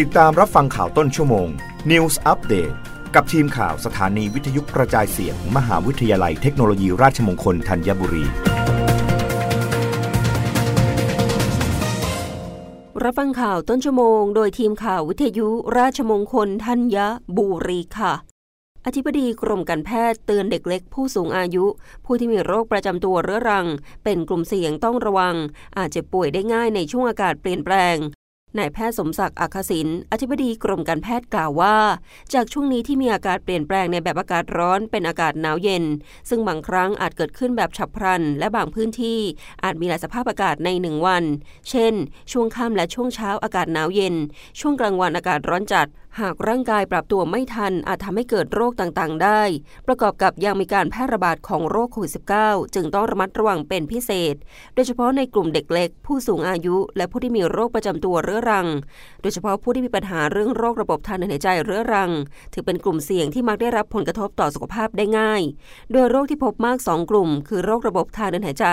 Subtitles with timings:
[0.00, 1.48] ติดตามรับฟังข่าวต้นชั่วโมง
[1.90, 2.74] News Update
[3.14, 8.24] กับทีมข่าวสถานีวิทยุกระจายเสียงมมหาวิทยาลัยเทคโนโลยีราชมงคลธัญบุรี
[13.04, 16.96] รับฟังข่าวต้นชั่วโมง โดยทีมข่าววิทยุราชมงคลธัญ
[17.36, 18.12] บุรีค่ะ
[18.86, 21.64] อธิบดีกรมการแพทย์เตือนเด็กเล็กผู้สูงอายุ
[22.04, 23.66] ผู้ที่มีโรคประจำตัวเรื้อรัง
[24.04, 25.36] เป็นกลุ่มเสี่ยงต้องระวัง
[25.78, 27.98] อาจจะป่วยได้ง่ายในช่วงอากาศเปลี่ยนแปลง
[28.58, 31.76] นายแพทย์สมศักดิ์อัคศินอธิบดีกรมการแพทย์กล่าวว่า
[32.34, 35.84] จากช่วงนี้ที่มีอากาศเปลี่ยนแปลงในแบบอากาศร้อนเป็นอากาศหนาวเย็น
[36.28, 39.20] ซึ่งบางครั้งอาจเกิดขึ้นแบบฉับพลัน และบางพื้นที่
[39.64, 41.24] อาจมีหลายสภาพอากาศในหนึ่งวัน
[41.70, 41.94] เช่น
[42.32, 44.14] ช่วงค่ำและช่วงเช้าอากาศหนาวเย็น
[44.60, 45.88] ช่วงกลางวันอากาศร้อนจัด
[46.20, 49.42] หากร่างกายปรับตัวไม่ทัน อาจทำให้เกิดโรคต่างๆ ได้
[49.86, 52.12] ประกอบกับยังมีการแพร่ระบาดของโรคโควิด
[52.42, 54.34] -19 จึงต้องระมัดระวังเป็นพิเศษ
[54.74, 58.66] โดยเฉพาะในกลุ่มเด็กเล็ก ผู้สูงอายุ และผู้ที่มีโรคประจำตัวเรื้อรัง
[59.22, 62.10] โดยเฉพาะผู้ที่มีปัญหาเรื่องโรคระบบทางเดินหายใจเรื้อรัง
[62.52, 65.42] ถือเป็นกลุ่มเสี่ยงที่มักได้รับผลกระทบต่อสุขภาพได้ง่าย
[65.92, 68.66] โดยโรคที่พบมาก 2 กลุ่ม คือโรคระบบทางเดินหายใจ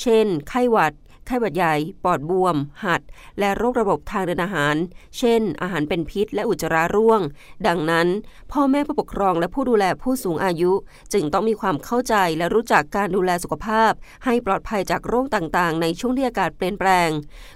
[0.00, 0.92] เช่น ไข้หวัด
[1.26, 3.00] ไข้หวัดใหญ่ ปอดบวม หัด
[3.38, 4.74] และโรคระบบทางเดินอาหาร
[5.18, 7.20] เช่น อาหารเป็นพิษ และอุจจาระร่วง
[7.66, 8.08] ดังนั้น
[8.52, 10.72] พ่อแม่ผู้ปกครองและผู้ดูแลผู้สูงอายุ
[11.12, 13.92] จึงต้องมีความเข้าใจและรู้จักการดูแลสุขภาพ
[14.24, 17.08] ให้ปลอดภัยจากโรคต่างๆ ในช่วงที่อากาศเปลี่ยนแปลง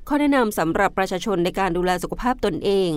[0.08, 2.88] ข้อแนะนำสำหรับประชาชนในการดูแลสุขภาพตนเอง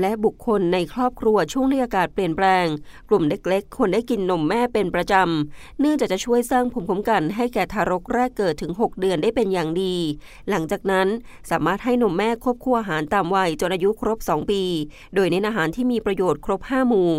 [0.00, 2.66] และบุคคลในครอบครัวช่วงที่อากาศเปลี่ยนแปลง
[3.08, 9.94] กลุ่มเด็กๆควรได้กินนมแม่เป็นประจำ เนื่องจากจะช่วยสร้างภูมิคุ้มกันให้แก่ทารกแรกเกิดถึง 6 เดือนได้เป็นอย่างดี
[10.50, 11.08] หลังจากนั้น
[11.50, 14.62] สามารถให้นมแม่ควบคู่อาหารตามวัยจนอายุครบ 2 ปี
[15.14, 17.12] โดยเน้นอาหารที่มีประโยชน์ครบ 5 หมู่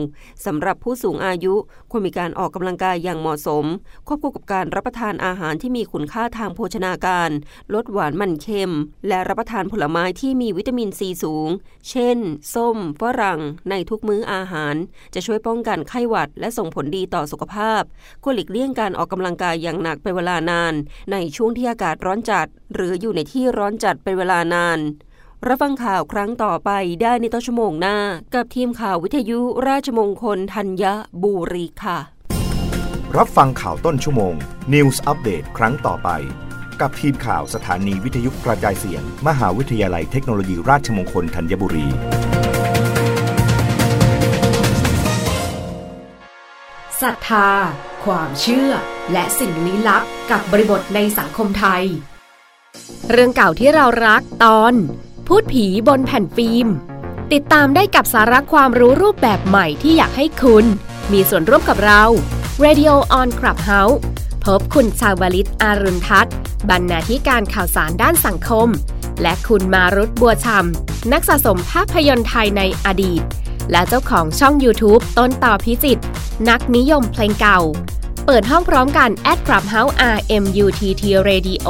[0.45, 1.53] สำหรับผู้สูงอายุ
[1.91, 3.65] ควรมีการออกกำลังกายอย่างเหมาะสม
[4.07, 7.29] ควบคู่กับการรับประทานอาหารที่มีคุณค่าทางโภชนาการ
[7.73, 8.71] ลดหวานมันเค็ม
[9.07, 11.49] และรับประทานผลไม้ที่มีวิตามินซีสูง
[11.89, 12.17] เช่น
[12.61, 14.75] ส้ม ฝรั่ง ในทุกมื้ออาหาร
[15.13, 17.81] จะช่วยป้องกันไข้หวัด และส่งผลดีต่อสุขภาพ
[18.23, 20.73] ควรหลีกเลี่ยงการออกกำลังกายอย่างหนักเป็นเวลานาน
[21.11, 24.79] ในช่วงที่อากาศร้อนจัด หรืออยู่ในที่ร้อนจัดเป็นเวลานาน
[25.47, 26.71] รับฟังข่าวครั้งต่อไป
[27.01, 27.97] ได้ในต้นชั่วโมงหน้า
[28.35, 30.83] กับทีมข่าววิทยุราชมงคลธัญ
[31.23, 31.99] บุรีค่ะ
[33.17, 34.33] รับฟังข่าวต้นชั่วโมง
[34.73, 36.11] News อัปเดตครั้งต่อไป
[36.81, 41.87] กับทีมข่าวสถานีวิทยุกระจายเสียง มหาวิทยาลัยเทคโนโลยีราชมงคลธัญบุรี
[47.01, 47.49] ศรัทธา
[48.05, 48.71] ความเชื่อ
[49.11, 51.83] และสิ่งลี้ลับกับบริบทในสังคมไทย
[53.09, 54.73] เรื่องเก่าที่เรารักตอน
[55.27, 56.67] พูดผีบนแผ่นฟิล์ม
[57.33, 60.65] ติดตามได้กับสาระความรู้รูปแบบใหม่ที่อยากให้คุณ
[61.11, 62.03] มีส่วนร่วมกับเรา
[62.65, 63.97] Radio on Clubhouse
[64.45, 66.33] พบคุณชาวลิตอารุณทัศน์
[66.69, 68.67] บรรณาธิการข่าวสารด้านสังคม
[69.21, 73.21] และคุณมารุตบัวชำนักสะสมภาพยนตร์ไทยในอดีต
[73.71, 75.99] และเจ้าของช่อง YouTube ต้นต่อพิจิต
[76.49, 77.59] นักนิยมเพลงเก่า
[78.25, 81.69] เปิดห้องพร้อมกัน at Clubhouse RMUTT Radio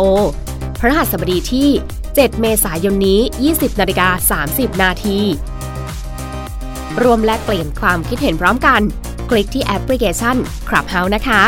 [0.79, 1.69] พระหัสบดีที่
[2.03, 3.19] 7 เมษายนนี้
[3.49, 5.19] 20นาฬิกา30 นาที
[7.03, 8.81] รวมแลกเปลี่ยนความคิดเห็นพร้อมกัน
[9.29, 10.35] คลิกที่แอปพลิเคชัน
[10.69, 11.41] Clubhouse นะคะ